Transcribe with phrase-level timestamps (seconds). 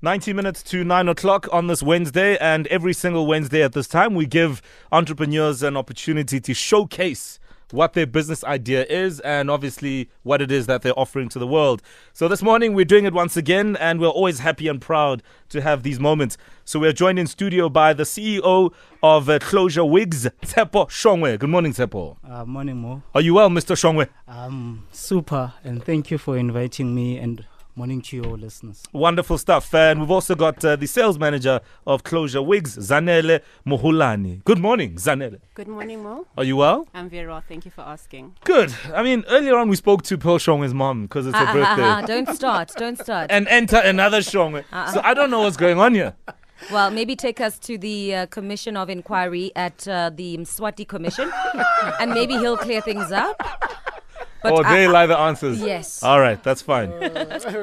[0.00, 4.14] 90 minutes to 9 o'clock on this Wednesday, and every single Wednesday at this time,
[4.14, 7.40] we give entrepreneurs an opportunity to showcase
[7.72, 11.48] what their business idea is and obviously what it is that they're offering to the
[11.48, 11.82] world.
[12.12, 15.60] So this morning, we're doing it once again, and we're always happy and proud to
[15.60, 16.38] have these moments.
[16.64, 18.72] So we're joined in studio by the CEO
[19.02, 21.40] of uh, Closure Wigs, Tshepo Shongwe.
[21.40, 22.18] Good morning, Tshepo.
[22.24, 23.02] Uh, morning, Mo.
[23.16, 23.74] Are you well, Mr.
[23.74, 24.08] Shongwe?
[24.28, 27.44] Um, super, and thank you for inviting me and
[27.78, 28.82] morning to your listeners.
[28.92, 29.72] Wonderful stuff.
[29.72, 34.42] And we've also got uh, the sales manager of Closure Wigs, Zanele Moholane.
[34.44, 35.38] Good morning, Zanele.
[35.54, 36.26] Good morning, Mo.
[36.36, 36.88] Are you well?
[36.92, 37.40] I'm very well.
[37.48, 38.34] Thank you for asking.
[38.42, 38.74] Good.
[38.92, 41.82] I mean, earlier on we spoke to Pearl Shongwe's mom because it's her ah, birthday.
[41.84, 42.72] ah, ah, don't start.
[42.76, 43.30] Don't start.
[43.30, 44.64] and enter another Shongwe.
[44.72, 44.92] Uh-uh.
[44.94, 46.14] So I don't know what's going on here.
[46.72, 51.30] well, maybe take us to the uh, Commission of Inquiry at uh, the Mswati Commission,
[52.00, 53.40] and maybe he'll clear things up.
[54.42, 55.60] But oh, I- they lie the answers.
[55.60, 56.02] Yes.
[56.02, 56.92] All right, that's fine.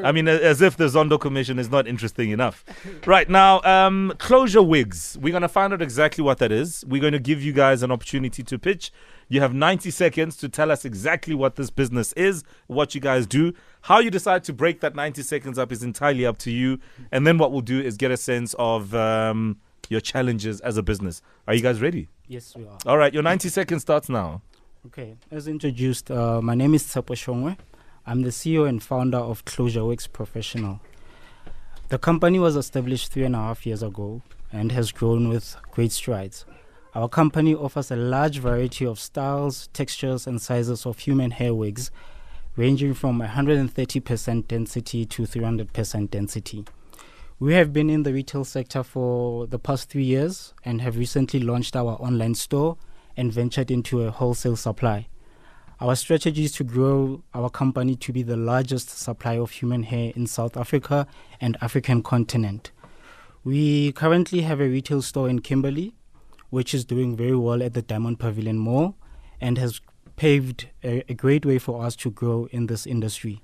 [0.05, 2.63] I mean, as if the Zondo Commission is not interesting enough.
[3.05, 5.17] Right now, um, closure wigs.
[5.21, 6.83] We're going to find out exactly what that is.
[6.87, 8.91] We're going to give you guys an opportunity to pitch.
[9.27, 13.25] You have 90 seconds to tell us exactly what this business is, what you guys
[13.25, 13.53] do.
[13.81, 16.79] How you decide to break that 90 seconds up is entirely up to you.
[17.11, 19.57] And then what we'll do is get a sense of um,
[19.89, 21.21] your challenges as a business.
[21.47, 22.07] Are you guys ready?
[22.27, 22.77] Yes, we are.
[22.85, 24.41] All right, your 90 seconds starts now.
[24.87, 27.57] Okay, as introduced, uh, my name is Tshepo Shongwe.
[28.05, 30.79] I'm the CEO and founder of Closure Works Professional.
[31.89, 35.91] The company was established three and a half years ago and has grown with great
[35.91, 36.45] strides.
[36.93, 41.89] Our company offers a large variety of styles, textures, and sizes of human hair wigs,
[42.55, 46.63] ranging from 130% density to 300% density.
[47.39, 51.39] We have been in the retail sector for the past three years and have recently
[51.39, 52.77] launched our online store
[53.17, 55.07] and ventured into a wholesale supply.
[55.79, 60.13] Our strategy is to grow our company to be the largest supplier of human hair
[60.15, 61.05] in South Africa
[61.41, 62.71] and African continent.
[63.43, 65.93] We currently have a retail store in Kimberley,
[66.49, 68.95] which is doing very well at the Diamond Pavilion Mall
[69.41, 69.81] and has
[70.15, 73.41] paved a, a great way for us to grow in this industry.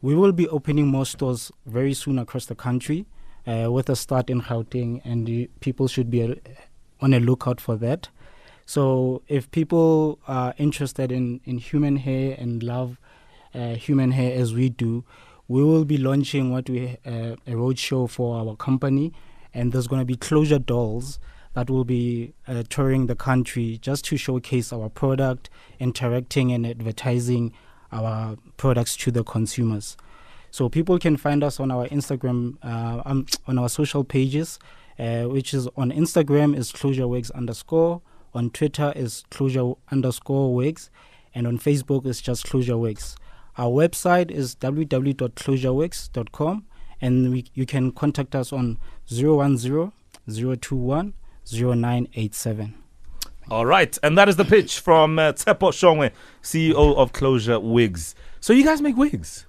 [0.00, 3.04] We will be opening more stores very soon across the country
[3.46, 6.34] uh, with a start in Gauteng, and people should be uh,
[7.00, 8.08] on a lookout for that.
[8.70, 13.00] So, if people are interested in, in human hair and love
[13.52, 15.02] uh, human hair as we do,
[15.48, 19.12] we will be launching what we uh, a roadshow for our company,
[19.52, 21.18] and there's going to be closure dolls
[21.54, 27.52] that will be uh, touring the country just to showcase our product, interacting and advertising
[27.90, 29.96] our products to the consumers.
[30.52, 34.60] So people can find us on our Instagram, uh, um, on our social pages,
[34.96, 38.02] uh, which is on Instagram is closure wigs underscore,
[38.34, 40.90] on Twitter is closure underscore wigs,
[41.34, 43.16] and on Facebook is just closure wigs.
[43.58, 46.66] Our website is www.closurewigs.com,
[47.00, 49.92] and we, you can contact us on 010
[50.26, 51.14] 021
[51.52, 52.74] 0987.
[53.50, 56.12] All right, and that is the pitch from uh, Tshepo Shongwe,
[56.42, 58.14] CEO of Closure Wigs.
[58.38, 59.46] So you guys make wigs?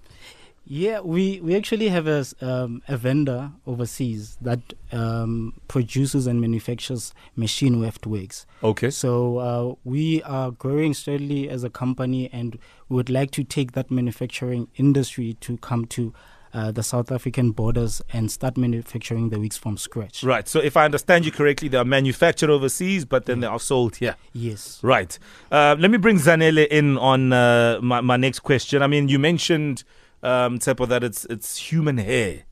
[0.63, 4.59] Yeah, we, we actually have a, um, a vendor overseas that
[4.91, 8.45] um, produces and manufactures machine weft wigs.
[8.63, 8.89] Okay.
[8.89, 12.57] So uh, we are growing steadily as a company, and
[12.89, 16.13] we would like to take that manufacturing industry to come to
[16.53, 20.23] uh, the South African borders and start manufacturing the wigs from scratch.
[20.23, 20.47] Right.
[20.47, 23.95] So if I understand you correctly, they are manufactured overseas, but then they are sold
[23.95, 24.15] here.
[24.33, 24.79] Yes.
[24.83, 25.17] Right.
[25.51, 28.81] Uh, let me bring Zanele in on uh, my, my next question.
[28.81, 29.83] I mean, you mentioned,
[30.23, 32.43] um, Tshepo, that it's it's human hair.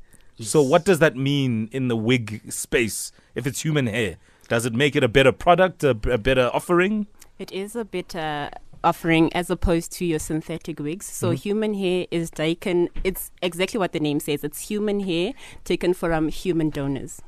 [0.42, 3.12] So what does that mean in the wig space?
[3.36, 4.16] If it's human hair,
[4.48, 7.08] does it make it a better product, a, a better offering?
[7.38, 8.50] It is a better
[8.82, 11.06] offering as opposed to your synthetic wigs.
[11.06, 12.88] So human hair is taken.
[13.04, 14.44] It's exactly what the name says.
[14.46, 15.34] It's human hair
[15.66, 17.22] taken from human donors.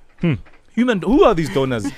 [0.74, 1.86] Human, who are these donors?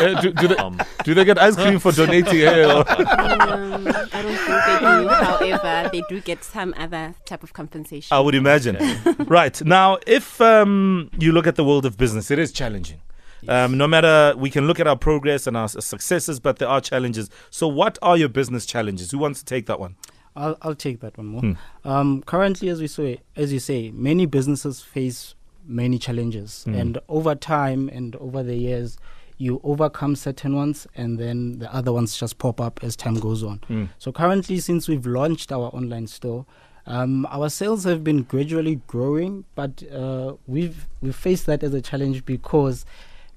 [0.00, 0.56] Uh, do, do, they,
[1.04, 2.66] do they get ice cream for donating hair?
[2.74, 5.08] or- um, I don't think they do.
[5.08, 8.14] However, they do get some other type of compensation.
[8.16, 8.78] I would imagine.
[9.26, 9.62] right.
[9.62, 13.02] Now, if um, you look at the world of business, it is challenging.
[13.46, 16.80] Um, no matter, we can look at our progress and our successes, but there are
[16.80, 17.28] challenges.
[17.50, 19.10] So, what are your business challenges?
[19.10, 19.96] Who wants to take that one?
[20.36, 21.40] I'll, I'll take that one more.
[21.40, 21.52] Hmm.
[21.84, 25.34] Um, currently, as we say, as you say, many businesses face
[25.70, 26.74] many challenges, Hmm.
[26.74, 28.98] and over time and over the years,
[29.38, 33.42] you overcome certain ones, and then the other ones just pop up as time goes
[33.42, 33.58] on.
[33.68, 33.84] Hmm.
[33.98, 36.44] So currently, since we've launched our online store,
[36.86, 41.80] um, our sales have been gradually growing, but uh, we've we faced that as a
[41.80, 42.84] challenge because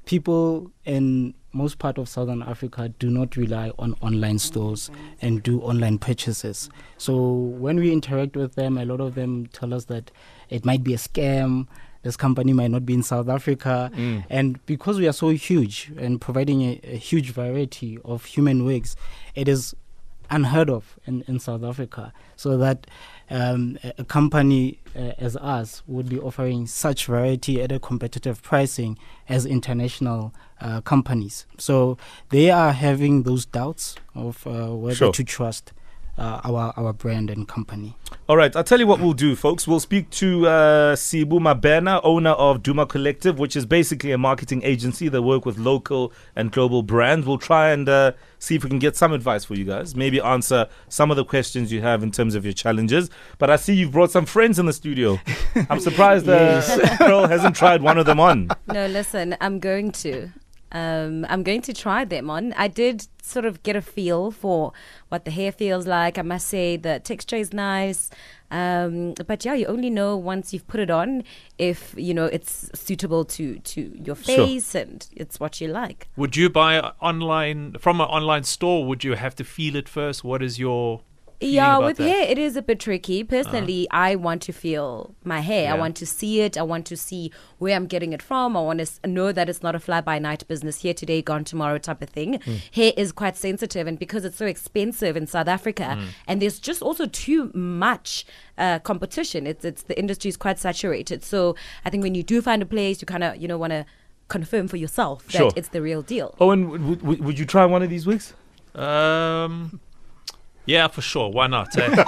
[0.05, 4.89] people in most part of southern africa do not rely on online stores
[5.21, 9.73] and do online purchases so when we interact with them a lot of them tell
[9.73, 10.11] us that
[10.49, 11.67] it might be a scam
[12.03, 13.91] this company might not be in South Africa.
[13.95, 14.25] Mm.
[14.29, 18.95] And because we are so huge and providing a, a huge variety of human wigs,
[19.35, 19.75] it is
[20.29, 22.13] unheard of in, in South Africa.
[22.35, 22.87] So that
[23.29, 28.97] um, a, company uh, as us would be offering such variety at a competitive pricing
[29.29, 31.45] as international uh, companies.
[31.57, 31.97] So
[32.29, 35.11] they are having those doubts of uh, whether Sure.
[35.13, 35.73] to trust
[36.17, 37.95] uh, our our brand and company.
[38.29, 39.67] All right, I'll tell you what we'll do, folks.
[39.67, 44.61] We'll speak to uh, Sibu Mabena, owner of Duma Collective, which is basically a marketing
[44.63, 47.27] agency that work with local and global brands.
[47.27, 50.21] We'll try and uh, see if we can get some advice for you guys, maybe
[50.21, 53.09] answer some of the questions you have in terms of your challenges.
[53.37, 55.19] But I see you've brought some friends in the studio.
[55.69, 56.61] I'm surprised uh,
[56.97, 58.49] Pearl hasn't tried one of them on.
[58.67, 60.29] No, listen, I'm going to.
[60.73, 62.51] Um, I'm going to try them on.
[62.53, 64.73] I did sort of get a feel for
[65.09, 66.17] what the hair feels like.
[66.17, 68.09] I must say the texture is nice.
[68.49, 71.23] Um, but yeah, you only know once you've put it on
[71.57, 74.35] if you know it's suitable to to your Sure.
[74.47, 76.07] face and it's what you like.
[76.17, 78.85] Would you buy online from an online store?
[78.85, 80.23] Would you have to feel it first?
[80.23, 81.01] What is your
[81.47, 82.03] Yeah, about with that?
[82.03, 82.13] Uh-huh.
[82.13, 83.23] hair, it is a bit tricky.
[83.23, 85.73] Personally, I want to feel my hair.
[85.73, 86.57] I want to see it.
[86.57, 88.55] I want to see where I'm getting it from.
[88.57, 91.43] I want to know that it's not a fly by night business here today, gone
[91.43, 92.39] tomorrow type of thing.
[92.41, 92.55] Hmm.
[92.73, 96.05] Hair is quite sensitive, and because it's so expensive in South Africa, Hmm.
[96.27, 98.25] and there's just also too much
[98.57, 99.45] uh, competition.
[99.47, 101.23] It's it's the industry is quite saturated.
[101.23, 101.55] So
[101.85, 103.85] I think when you do find a place, you kind of you know want to
[104.29, 105.51] confirm for yourself that Sure.
[105.55, 106.33] it's the real deal.
[106.39, 108.33] Owen, would, would, would you try one of these wigs?
[108.73, 109.79] Um,
[110.65, 111.29] yeah, for sure.
[111.31, 111.75] Why not?
[111.77, 111.89] eh?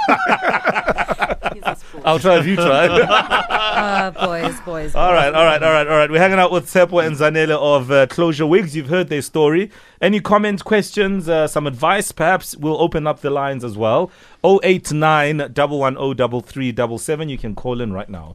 [1.53, 2.03] He's a sport.
[2.05, 2.87] I'll try if you try.
[2.87, 4.95] uh, boys, boys.
[4.95, 6.09] All right, all right, all right, all right.
[6.09, 8.75] We're hanging out with Tshepo and Zanele of uh, Closure Wigs.
[8.75, 9.71] You've heard their story.
[10.01, 12.11] Any comments, questions, uh, some advice?
[12.11, 14.11] Perhaps we'll open up the lines as well.
[14.43, 18.33] 089 110 You can call in right now.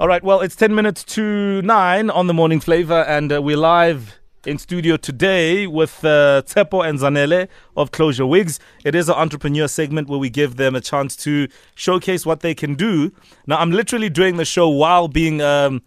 [0.00, 3.56] All right, well, it's 10 minutes to 9 on the morning Flava, and uh, we're
[3.56, 8.60] live in studio today with uh, Tshepo and Zanele of Closure Wigs.
[8.84, 12.54] It is an entrepreneur segment where we give them a chance to showcase what they
[12.54, 13.12] can do.
[13.46, 15.82] Now, I'm literally doing the show while being um,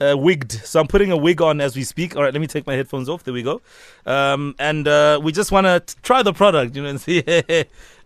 [0.00, 2.16] uh, wigged, so I'm putting a wig on as we speak.
[2.16, 3.24] All right, let me take my headphones off.
[3.24, 3.60] There we go.
[4.04, 7.22] Um, and uh, we just want to try the product, you know, and see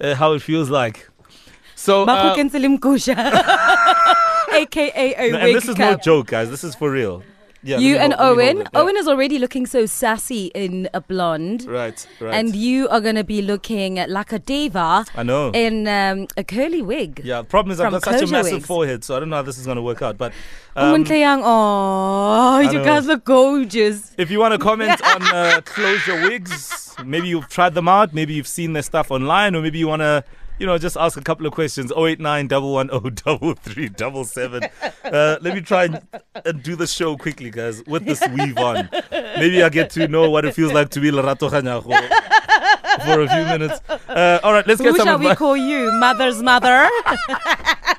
[0.01, 1.09] uh, how it feels like.
[1.75, 3.17] So, uh, Makuken Selim Kusha,
[4.53, 6.51] aka a no, and this is no joke, guys.
[6.51, 7.23] This is for real.
[7.63, 8.69] Yeah, you and hold- let me hold Owen.
[8.73, 8.81] yeah.
[8.81, 11.67] Owen is already looking so sassy in a blonde.
[11.69, 12.35] Right, right.
[12.35, 15.51] And you are going to be looking like a diva I know.
[15.53, 17.21] in um, a curly wig.
[17.23, 18.67] Yeah, the problem is I've got such a massive wigs.
[18.67, 20.17] forehead, so I don't know how this is going to work out.
[20.17, 20.33] But
[20.75, 21.05] Um,
[21.45, 24.13] oh, you guys look gorgeous.
[24.17, 28.35] if you want to comment on uh, Closure Wigs, maybe you've tried them out, maybe
[28.35, 30.25] you've seen their stuff online, or maybe you want to,
[30.61, 31.91] you know, just ask a couple of questions.
[31.91, 34.65] 089 110 3377.
[35.05, 36.01] Uh, let me try and,
[36.45, 38.91] and do the show quickly, guys, with this weave on.
[39.11, 41.85] Maybe I get to know what it feels like to be Lerato Kganyago
[43.07, 43.81] for a few minutes.
[44.07, 45.91] Uh, all right, let's get Who some shall we call you?
[45.93, 46.89] Mother's mother?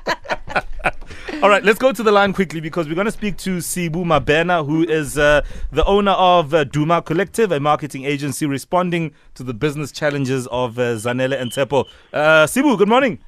[1.42, 4.04] All right, let's go to the line quickly because we're going to speak to Sibu
[4.04, 5.42] Mabena, who is uh,
[5.72, 10.78] the owner of uh, Duma Collective, a marketing agency responding to the business challenges of
[10.78, 11.88] uh, Zanele and Tepo.
[12.12, 13.18] Uh, Sibu, good morning.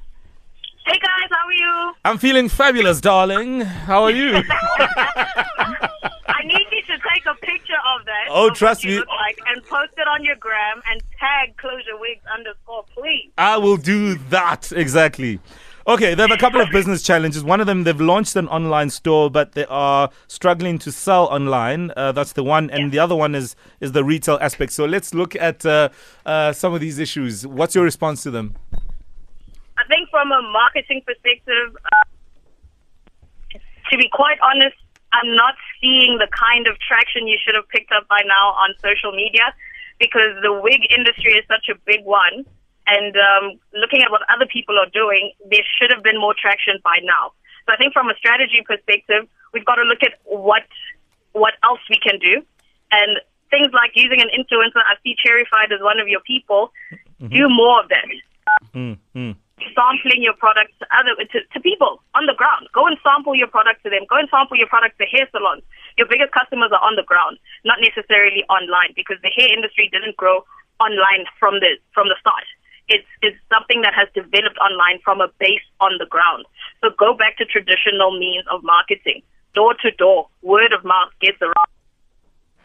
[0.85, 1.93] Hey guys, how are you?
[2.05, 3.59] I'm feeling fabulous, darling.
[3.59, 4.41] How are you?
[6.27, 8.27] I need you to take a picture of that.
[8.29, 8.97] Oh, of trust me.
[8.97, 13.31] Like, and post it on your gram and tag Closure Wigs underscore, please.
[13.37, 15.41] I will do that exactly.
[15.87, 17.43] Okay, they have a couple of business challenges.
[17.43, 21.91] One of them, they've launched an online store, but they are struggling to sell online.
[21.95, 24.71] Uh, that's the one, and the other one is is the retail aspect.
[24.71, 25.89] So let's look at uh,
[26.25, 27.45] uh, some of these issues.
[27.45, 28.55] What's your response to them?
[29.77, 32.05] I think from a marketing perspective, uh,
[33.91, 34.77] to be quite honest,
[35.13, 38.73] I'm not seeing the kind of traction you should have picked up by now on
[38.81, 39.53] social media
[39.99, 42.43] because the wig industry is such a big one.
[42.87, 46.77] And um, looking at what other people are doing, there should have been more traction
[46.83, 47.33] by now.
[47.65, 50.63] So I think from a strategy perspective, we've got to look at what
[51.33, 52.45] what else we can do,
[52.91, 54.79] and things like using an influencer.
[54.79, 56.71] I see Cherryfied as one of your people.
[57.19, 58.05] Do more of that
[58.75, 59.35] Mm, mm.
[59.73, 62.67] sampling your products to other to, to people on the ground.
[62.73, 64.03] Go and sample your product to them.
[64.09, 65.63] Go and sample your product to hair salons.
[65.97, 70.15] Your biggest customers are on the ground, not necessarily online, because the hair industry didn't
[70.17, 70.43] grow
[70.79, 72.43] online from the from the start.
[72.87, 76.45] It's it's something that has developed online from a base on the ground.
[76.81, 79.23] So go back to traditional means of marketing,
[79.53, 81.71] door to door, word of mouth gets around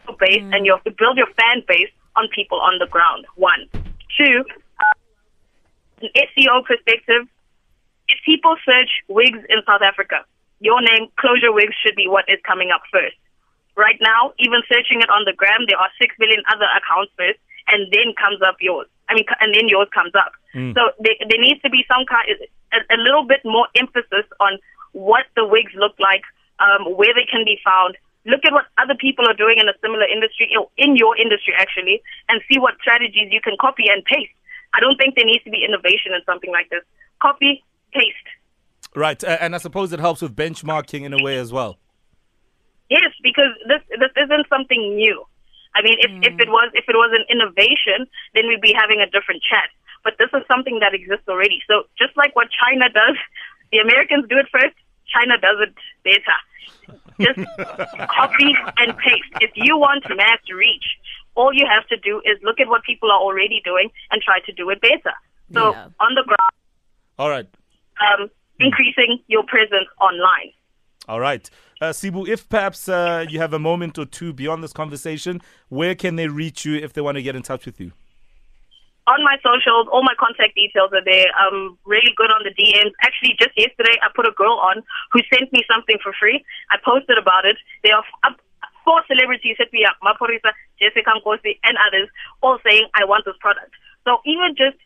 [0.07, 0.65] your base, and mm.
[0.65, 3.25] you have to build your fan base on people on the ground.
[3.35, 3.65] One,
[4.17, 7.25] two uh, an SEO perspective,
[8.07, 10.25] if people search wigs in South Africa,
[10.59, 13.17] your name, Closure Wigs, should be what is coming up first.
[13.75, 17.39] Right now, even searching it on the gram, there are six billion other accounts first,
[17.67, 18.87] and then comes up yours.
[19.11, 20.31] I mean, and then yours comes up.
[20.55, 22.23] So there, there needs to be some kind,
[22.71, 24.55] a, a little bit more emphasis on
[24.93, 26.23] what the wigs look like,
[26.63, 27.97] um, where they can be found.
[28.23, 32.01] Look at what other people are doing in a similar industry, in your industry actually,
[32.29, 34.31] and see what strategies you can copy and paste.
[34.73, 36.83] I don't think there needs to be innovation in something like this.
[37.19, 38.27] Copy, paste.
[38.95, 41.79] Right, uh, and I suppose it helps with benchmarking in a way as well.
[42.89, 45.25] Yes, because this this isn't something new.
[45.75, 48.99] I mean, if, if it was if it was an innovation, then we'd be having
[48.99, 49.69] a different chat.
[50.03, 51.61] But this is something that exists already.
[51.67, 53.15] So just like what China does,
[53.71, 54.75] the Americans do it first.
[55.07, 55.73] China does it
[56.03, 56.37] better.
[57.21, 57.39] Just
[58.09, 59.31] copy and paste.
[59.39, 60.97] If you want mass reach,
[61.35, 64.39] all you have to do is look at what people are already doing and try
[64.45, 65.15] to do it better.
[65.53, 65.87] So Yeah.
[65.99, 66.55] on the ground,
[67.19, 67.47] All right.
[68.01, 70.51] um, increasing your presence online.
[71.11, 71.43] All right.
[71.81, 75.93] Uh, Sibu, if perhaps uh, you have a moment or two beyond this conversation, where
[75.93, 77.91] can they reach you if they want to get in touch with you?
[79.07, 81.25] on my socials, all my contact details are there.
[81.35, 82.93] I'm really good on the DMs.
[83.01, 86.45] Actually, just yesterday, I put a girl on who sent me something for free.
[86.69, 87.57] I posted about it.
[87.83, 88.05] There are
[88.85, 92.07] four celebrities hit me up, Maphorisa, Jessica Nkosi, and others,
[92.39, 93.73] all saying, I want this product.
[94.05, 94.77] So even just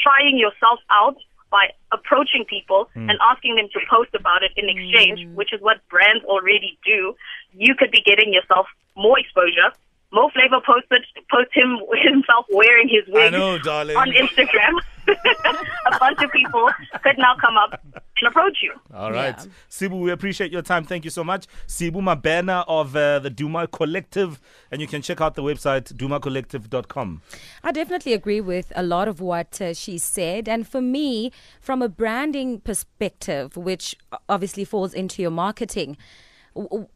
[0.00, 1.18] trying yourself out
[1.54, 3.08] by approaching people hmm.
[3.08, 5.34] and asking them to post about it in exchange, hmm.
[5.36, 7.14] which is what brands already do,
[7.52, 9.70] you could be getting yourself more exposure.
[10.12, 14.74] Mo Flava posted post him himself wearing his wig know, on Instagram.
[15.08, 16.68] a bunch of people
[17.02, 18.72] could now come up and approach you.
[18.94, 19.36] All right.
[19.38, 19.46] Yeah.
[19.70, 20.84] Sibu, we appreciate your time.
[20.84, 21.46] Thank you so much.
[21.66, 24.40] Sibu Mabena of uh, the Duma Collective.
[24.70, 27.22] And you can check out the website, dumacollective.com.
[27.62, 30.48] I definitely agree with a lot of what uh, she said.
[30.48, 33.96] And for me, from a branding perspective, which
[34.28, 35.96] obviously falls into your marketing, w- w-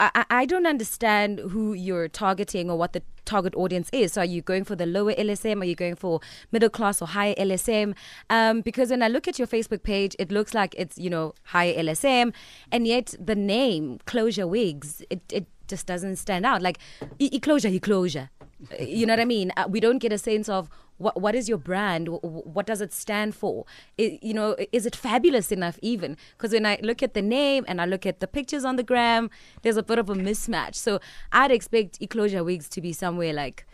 [0.00, 4.12] I, don't understand who you're targeting or what the target audience is.
[4.12, 5.60] So, are you going for the lower LSM?
[5.60, 6.20] Are you going for
[6.52, 7.94] middle class or higher LSM?
[8.30, 11.34] Um, because when I look at your Facebook page, it looks like it's, you know,
[11.42, 12.32] higher LSM.
[12.70, 16.62] And yet the name, Closure Wigs, it, it just doesn't stand out.
[16.62, 16.78] Like,
[17.18, 18.30] e- closure, e- closure.
[18.78, 19.52] You know what I mean?
[19.56, 22.08] Uh, we don't get a sense of what what is your brand?
[22.08, 23.64] Wh- wh- What does it stand for?
[23.98, 26.16] I, you know, is it fabulous enough even?
[26.36, 28.82] Because when I look at the name and I look at the pictures on the
[28.82, 29.30] gram,
[29.62, 30.74] there's a bit of a mismatch.
[30.74, 31.00] So
[31.32, 33.66] I'd expect Eclosure Wigs to be somewhere like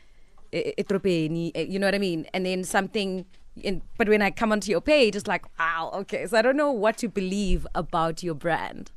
[0.53, 2.27] Etropeni, you know what I mean?
[2.33, 3.27] And then something.
[3.63, 6.27] In, but when I come onto your page, it's like, wow, okay.
[6.27, 8.91] So I don't know what to believe about your brand.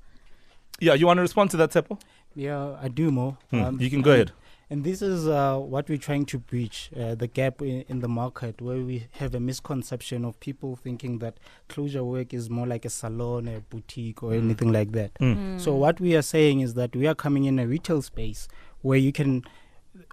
[0.79, 1.99] Yeah, you want to respond to that, Tepo?
[2.35, 3.37] Yeah, I do more.
[3.51, 4.31] Hmm, you can go ahead.
[4.69, 8.09] And this is uh, what we're trying to bridge uh, the gap in, in the
[8.09, 11.37] market where we have a misconception of people thinking that
[11.69, 15.11] closure work is more like a salon, a boutique, or anything like that.
[15.57, 18.49] So, what we are saying is that we are coming in a retail space
[18.81, 19.43] where you can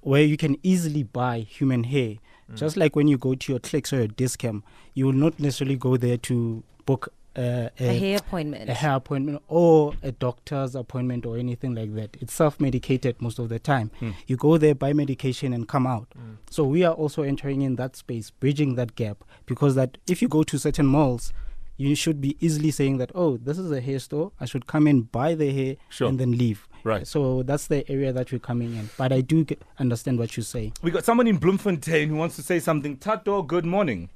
[0.03, 2.17] where you can easily buy human hair.
[2.55, 4.63] Just like when you go to your clicks or your Dis-Chem,
[4.95, 8.71] you will not necessarily go there to book uh, A hair appointment.
[8.71, 12.17] a hair appointment or a doctor's appointment or anything like that.
[12.21, 13.91] It's self medicated most of the time.
[14.27, 16.09] You go there, buy medication, and come out.
[16.51, 20.29] So we are also entering in that space, bridging that gap, because that if you
[20.29, 21.33] go to certain malls,
[21.77, 24.31] you should be easily saying that, oh, this is a hair store.
[24.39, 26.09] I should come in, buy the hair, Sure.
[26.09, 26.69] and then leave.
[26.85, 27.05] Right.
[27.05, 28.91] So that's the area that we're coming in.
[28.97, 30.73] But I do g- understand what you say.
[30.83, 32.97] We got someone in Bloemfontein who wants to say something.
[32.99, 34.11] Tato, good morning.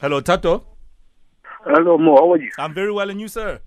[0.00, 0.64] Hello, Tato.
[1.64, 2.16] Hello, Mo.
[2.16, 2.50] How are you?
[2.58, 3.60] I'm very well, and you, sir?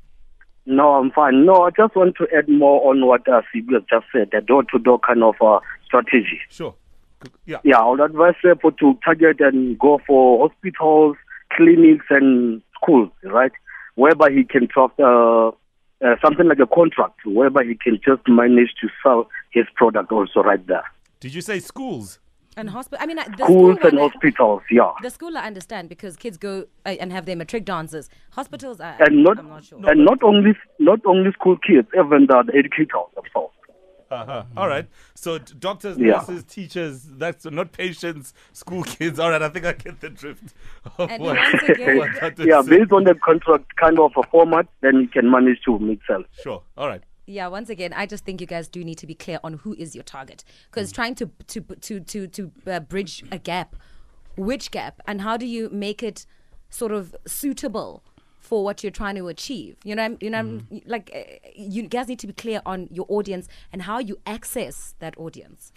[0.65, 1.45] No, I'm fine.
[1.45, 4.41] No, I just want to add more on what uh, Sibu has just said, the
[4.41, 6.39] door-to-door kind of uh, strategy.
[6.49, 6.73] Sure.
[7.45, 7.57] Yeah.
[7.63, 11.17] Yeah, I would advise people to target and go for hospitals,
[11.51, 13.51] clinics, and schools, right?
[13.95, 18.73] Whereby he can draft uh, uh, something like a contract, whereby he can just manage
[18.81, 20.83] to sell his product also right there.
[21.19, 22.19] Did you say schools?
[22.55, 22.99] And hospital.
[23.01, 24.91] I mean, the Schools school and I- hospitals, yeah.
[25.01, 28.09] The school I understand because kids go uh, and have their matric dances.
[28.31, 29.79] Hospitals, I, And not, I'm not sure.
[29.89, 33.53] and not only not only school kids, even the, the educators themselves.
[34.11, 34.43] Uh-huh.
[34.55, 34.87] All right.
[35.15, 36.17] So d- doctors, Yeah.
[36.17, 39.19] nurses, teachers, that's not patients, school kids.
[39.19, 40.53] All right, I think I get the drift.
[40.99, 41.37] And what-
[42.17, 45.79] what Yeah, based on the contract kind of a format, then you can manage to
[45.79, 46.25] make sales.
[46.43, 46.61] Sure.
[46.77, 47.01] All right.
[47.25, 49.73] Yeah, once again, I just think you guys do need to be clear on who
[49.75, 53.75] is your target because trying to to to to to uh, bridge a gap,
[54.35, 56.25] which gap, and how do you make it
[56.69, 58.03] sort of suitable
[58.39, 59.77] for what you're trying to achieve?
[59.85, 62.89] You know, I'm- you know, I'm- like uh, you guys need to be clear on
[62.91, 65.71] your audience and how you access that audience.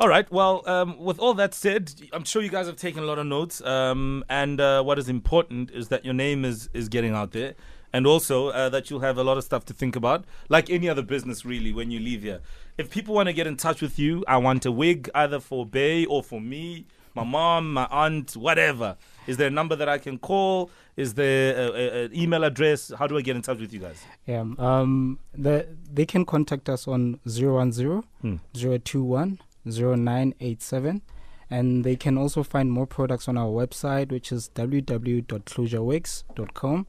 [0.00, 0.30] All right.
[0.32, 3.26] Well, um, with all that said, I'm sure you guys have taken a lot of
[3.26, 3.60] notes.
[3.62, 7.54] Um, and uh, what is important is that your name is is getting out there.
[7.92, 10.88] And also uh, that you'll have a lot of stuff to think about, like any
[10.88, 12.40] other business, really, when you leave here.
[12.76, 15.64] If people want to get in touch with you, I want a wig either for
[15.64, 18.96] Bay or for me, my mom, my aunt, whatever.
[19.26, 20.70] Is there a number that I can call?
[20.96, 21.72] Is there
[22.04, 22.92] an email address?
[22.96, 24.02] How do I get in touch with you guys?
[24.26, 28.36] Yeah, um, the, they can contact us on 010 Hmm.
[28.54, 31.02] 021 0987.
[31.50, 36.86] And they can also find more products on our website, which is www.closurewigs.com.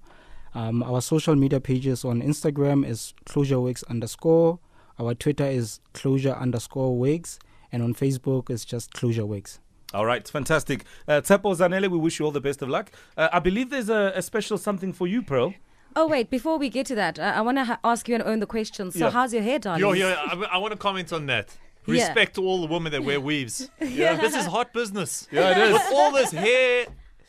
[0.53, 4.59] Um, our social media pages on Instagram is closurewigs underscore.
[4.99, 7.39] Our Twitter is closure underscore wigs.
[7.71, 9.59] And on Facebook is just closure wigs.
[9.93, 10.85] All right, fantastic.
[11.07, 12.91] Uh, Tshepo Zanele, we wish you all the best of luck.
[13.17, 15.53] Uh, I believe there's a, a special something for you, Pearl.
[15.95, 18.23] Oh wait, before we get to that, uh, I want to ha- ask you and
[18.23, 18.91] own the question.
[18.91, 19.09] So, Yeah.
[19.09, 19.81] how's your hair, darling?
[19.81, 20.09] Yo, yo,
[20.51, 21.55] I, want to comment on that.
[21.87, 21.93] Yeah.
[21.93, 23.69] Respect to all the women that wear weaves.
[23.81, 24.15] yeah.
[24.15, 25.27] This is hot business.
[25.31, 25.73] Yeah, it is.
[25.73, 26.85] With all this hair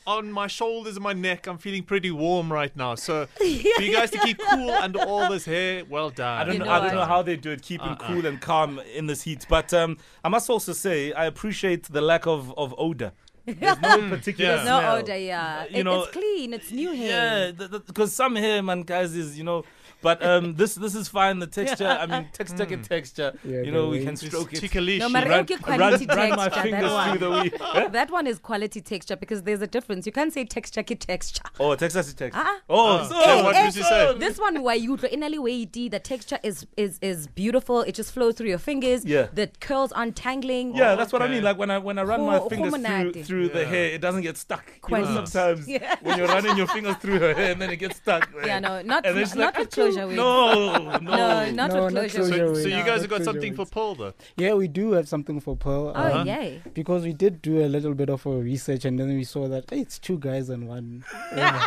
[0.06, 2.94] on my shoulders and my neck, I'm feeling pretty warm right now.
[2.94, 6.40] So for you guys to keep cool under all this hair, well done.
[6.40, 6.64] I don't You know.
[6.66, 8.06] know I don't know how they do it, keeping Uh-uh.
[8.06, 9.46] cool and calm in this heat.
[9.48, 13.12] But um, I must also say, I appreciate the lack of, of odor.
[13.46, 14.64] There's no particular Yeah.
[14.64, 14.96] no smell.
[14.96, 15.64] odor, yeah.
[15.70, 16.54] You It- know, it's clean.
[16.54, 17.52] It's new hair.
[17.58, 19.64] Yeah, because some hair, man, guys, is you know.
[20.02, 21.38] But um, this this is fine.
[21.40, 22.68] The texture, I mean, texture Mm.
[22.68, 23.32] get texture.
[23.44, 24.60] Yeah, you know, we can stroke it.
[24.60, 25.00] Ticklish.
[25.00, 25.90] No, maar Run, elke run, run
[26.36, 27.48] my texture, fingers that through one.
[27.50, 27.50] the
[27.82, 27.92] weave.
[27.98, 30.06] that one is quality texture because there's a difference.
[30.06, 31.42] You can't say texture ki texture.
[31.58, 32.40] Oh, texture is texture.
[32.42, 32.58] Ah.
[32.68, 34.18] Oh, Oh, so, so what did you say?
[34.18, 37.82] This one where you inally weighty, the texture is is is beautiful.
[37.82, 39.04] It just flows through your fingers.
[39.04, 39.26] Yeah.
[39.34, 40.74] The curls untangling.
[40.76, 41.42] Yeah, that's what I mean.
[41.44, 43.24] Like when I when I run my Ho- fingers through, hormonati.
[43.24, 44.64] through the hair, it doesn't get stuck.
[44.88, 45.96] You know, sometimes Yeah.
[46.02, 48.28] when you're running your fingers through her hair and then it gets stuck.
[48.44, 50.16] Yeah, no, not And then not, she's not like, with closure wigs.
[50.16, 52.36] No, no, No, not No, with not closure closure.
[52.36, 52.62] So, wigs.
[52.62, 53.70] so you guys have got Closure something for wigs.
[53.70, 54.14] Paul though.
[54.36, 55.92] Yeah, we do have something for Pearl.
[55.94, 56.62] Oh uh, yay!
[56.74, 59.68] Because we did do a little bit of a research and then we saw that
[59.70, 61.04] hey, it's two guys and one.
[61.32, 61.60] woman.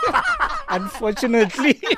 [0.68, 1.80] Unfortunately.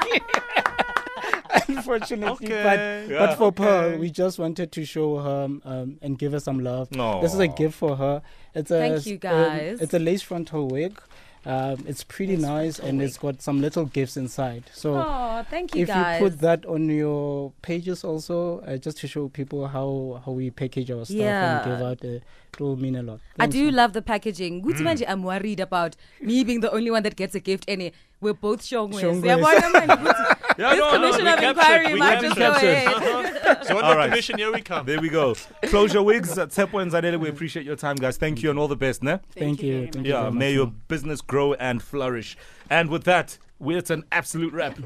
[1.68, 3.06] Unfortunately, but Okay.
[3.10, 3.18] Yeah.
[3.18, 6.90] but for Pearl, we just wanted to show her um, and give her some love.
[6.92, 7.20] No.
[7.22, 8.22] This is a gift for her.
[8.54, 9.80] It's a Thank you, um, guys.
[9.80, 11.00] it's a lace frontal wig.
[11.46, 13.06] Um, it's pretty Lace nice and wig.
[13.08, 14.64] it's got some little gifts inside.
[14.74, 16.20] So Oh, thank you if guys.
[16.20, 20.50] you put that on your pages also, uh, just to show people how how we
[20.50, 21.62] package our stuff Yeah.
[21.62, 22.08] and give out, uh,
[22.52, 23.20] it will mean a lot.
[23.38, 23.74] I do man.
[23.76, 24.62] love the packaging.
[24.62, 27.64] Good manje, I'm worried about me being the only one that gets a gift.
[27.68, 29.00] And we're both shongwes.
[29.02, 29.24] Shongwes.
[29.24, 30.16] Yeah, why am I good?
[30.58, 33.35] Yeah, This no, no, commission we of inquiry we might just go ahead.
[33.64, 34.08] So on All the right.
[34.10, 34.86] commission, here we come.
[34.86, 35.34] There we go.
[35.64, 37.18] Closure Wigs at Tshepo and Zanele.
[37.20, 38.16] We appreciate your time, guys.
[38.16, 39.20] Thank you and all the best, ne?
[39.32, 39.72] Thank you.
[39.72, 40.06] very Thank much.
[40.06, 42.36] you Yeah, may your business grow and flourish.
[42.70, 44.78] And with that, we it's an absolute wrap.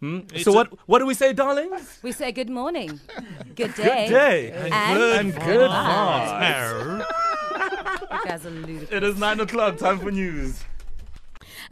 [0.00, 0.20] Hmm?
[0.38, 1.98] So what what do we say, darlings?
[2.02, 2.98] We say good morning,
[3.54, 4.08] good Good day.
[4.08, 6.40] day And and good vibes.
[6.40, 7.06] vibes.
[8.10, 8.90] You guys are ludicrous.
[8.92, 9.76] It is nine o'clock.
[9.76, 10.64] Time for news.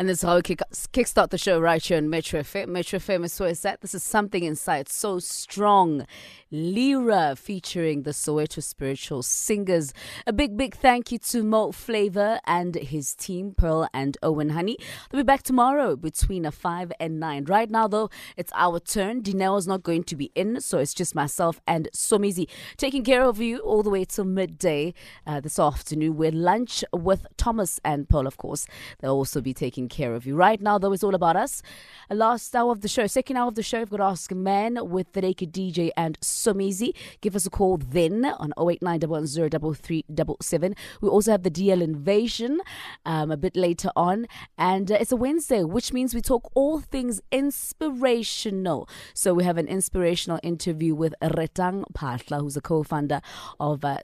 [0.00, 0.60] And this is how we kick,
[0.92, 2.68] kickstart the show right here on Metro FM.
[2.68, 3.62] Metro FM is where it's.
[3.62, 6.06] This is something inside so strong.
[6.50, 9.92] Lyra featuring the Soweto Spiritual Singers.
[10.26, 14.78] A big, big thank you to Mo Flava and his team, Pearl and Owen Honey.
[15.10, 17.44] They'll be back tomorrow between a 5 and 9.
[17.44, 18.08] Right now, though,
[18.38, 19.20] it's our turn.
[19.20, 23.38] Dineo's not going to be in, so it's just myself and Somizi taking care of
[23.40, 24.94] you all the way till midday
[25.26, 26.16] uh, this afternoon.
[26.16, 28.66] We're lunch with Thomas and Pearl, of course.
[29.00, 30.34] They'll also be taking care of you.
[30.34, 31.62] Right now, though, it's all about us.
[32.08, 34.78] Last hour of the show, second hour of the show, we've got Ask a Man
[34.88, 36.94] with the Naked DJ and Somizi.
[37.20, 40.76] Give us a call then on 0891103377.
[41.00, 42.60] We also have the DL Invasion
[43.04, 44.26] um, a bit later on.
[44.56, 48.88] And uh, it's a Wednesday, which means we talk all things inspirational.
[49.14, 53.20] So we have an inspirational interview with Retang Patla, who's a co-founder
[53.60, 53.98] of uh,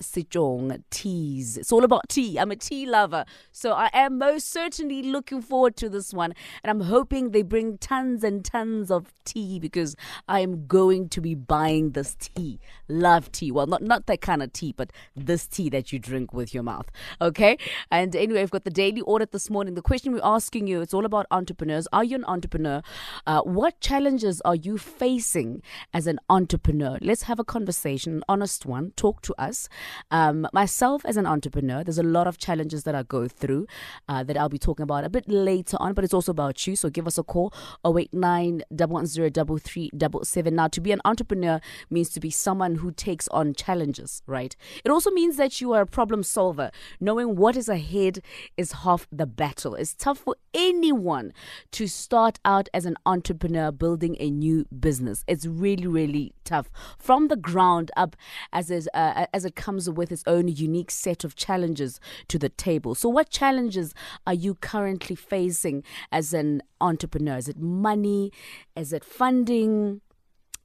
[0.91, 1.57] Teas.
[1.57, 2.39] It's all about tea.
[2.39, 3.25] I'm a tea lover.
[3.53, 6.35] So I am most certainly looking forward to this one.
[6.63, 9.97] And I'm hoping they bring tons and tons of tea because
[10.29, 12.61] I am going to be buying this tea.
[12.89, 13.51] Love tea.
[13.51, 16.63] Well, not, not that kind of tea, but this tea that you drink with your
[16.63, 16.91] mouth.
[17.21, 17.59] Okay?
[17.91, 19.75] And anyway, I've got the daily audit this morning.
[19.75, 21.89] The question we're asking you, it's all about entrepreneurs.
[21.93, 22.83] Are you an entrepreneur?
[23.27, 26.99] Uh, what challenges are you facing as an entrepreneur?
[27.01, 28.93] Let's have a conversation, an honest one.
[28.97, 29.69] Talk to us.
[30.11, 33.67] Um, myself as an entrepreneur, there's a lot of challenges that I go through
[34.09, 36.77] uh, that I'll be talking about a bit later on, but it's also about you.
[36.77, 37.53] So give us a call
[37.85, 41.61] 089 110 Now, to be an entrepreneur
[41.91, 44.57] means to be someone who takes on challenges, right?
[44.85, 46.71] It also means that you are a problem solver.
[47.01, 48.21] Knowing what is ahead
[48.57, 49.75] is half the battle.
[49.75, 51.33] It's tough for anyone
[51.73, 55.25] to start out as an entrepreneur building a new business.
[55.27, 58.17] It's really, really tough from the ground up
[58.53, 62.49] as is, uh, as it comes with its own unique set of challenges to the
[62.49, 62.95] table.
[62.95, 63.95] So, what challenges
[64.27, 67.37] are you currently facing as an entrepreneur?
[67.37, 68.33] Is it money?
[68.77, 70.01] Is it funding?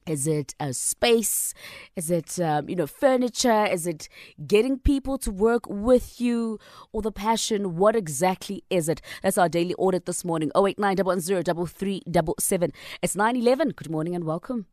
[0.09, 1.53] Is it a space?
[1.95, 3.65] Is it um, you know furniture?
[3.65, 4.09] Is it
[4.47, 6.57] getting people to work with you
[6.91, 7.75] or the passion?
[7.77, 9.03] What exactly is it?
[9.21, 10.51] That's our daily audit this morning.
[10.55, 10.97] 089
[13.03, 13.69] It's 911.
[13.69, 14.65] Good morning and welcome.